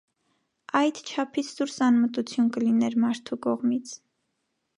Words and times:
-այդ 0.79 1.01
չափից 1.09 1.51
դուրս 1.59 1.75
անմտություն 1.89 2.49
կլիներ 2.57 2.99
մարդու 3.05 3.39
կողմից… 3.47 3.95